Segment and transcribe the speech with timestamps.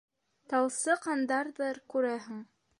[0.53, 2.45] Талсыҡҡандарҙыр, күрәһең.